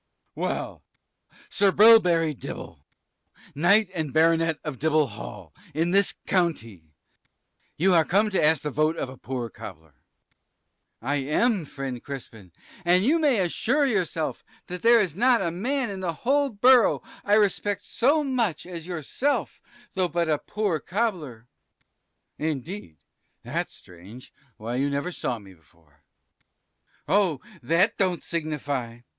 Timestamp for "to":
8.31-8.43